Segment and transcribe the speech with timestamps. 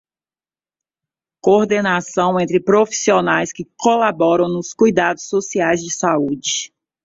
[1.41, 6.73] Coordenação entre profissionais que colaboram nos cuidados sociais de saúde.